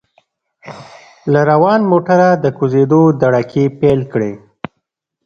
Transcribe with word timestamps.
له 1.31 1.41
روان 1.51 1.81
موټره 1.91 2.29
د 2.43 2.45
کوزیدو 2.57 3.01
دړکې 3.23 3.63
پېل 3.79 3.99
کړې. 4.13 4.33